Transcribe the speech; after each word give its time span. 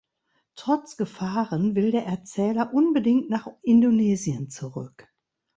Trotz 0.55 0.97
Gefahren 0.97 1.75
will 1.75 1.91
der 1.91 2.07
Erzähler 2.07 2.73
unbedingt 2.73 3.29
nach 3.29 3.47
Indonesien 3.61 4.49
zurück. 4.49 5.07